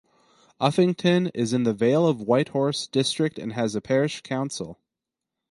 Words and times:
Uffington 0.59 1.29
is 1.35 1.53
in 1.53 1.61
the 1.61 1.75
Vale 1.75 2.07
of 2.07 2.21
White 2.23 2.47
Horse 2.47 2.87
District 2.87 3.37
and 3.37 3.53
has 3.53 3.75
a 3.75 3.81
parish 3.81 4.21
council. 4.21 4.79